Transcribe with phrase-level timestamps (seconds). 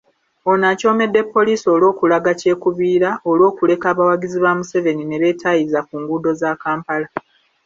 [0.51, 7.07] Ono acoomedde poliisi olw'okulaga kyekubiira olw'okuleka abawagizi ba Museveni nebeetaayiza ku nguudo za Kampala